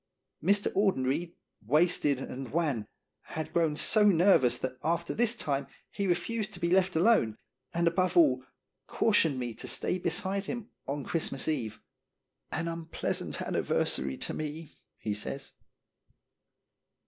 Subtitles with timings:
[0.43, 0.73] Mr.
[0.73, 2.87] Audenried, wasted and wan,
[3.25, 7.37] had grown so nervous that after this time he refused to be left alone,
[7.71, 8.43] and above all,
[8.87, 11.79] cautioned me to stay beside him on Christmas Eve.
[12.51, 15.53] "An unpleasant anniversary to me," he says.